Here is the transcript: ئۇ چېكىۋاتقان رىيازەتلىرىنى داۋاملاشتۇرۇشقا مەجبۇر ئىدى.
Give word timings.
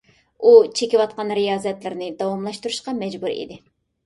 ئۇ 0.43 0.53
چېكىۋاتقان 0.79 1.33
رىيازەتلىرىنى 1.39 2.09
داۋاملاشتۇرۇشقا 2.23 2.97
مەجبۇر 3.05 3.37
ئىدى. 3.37 3.61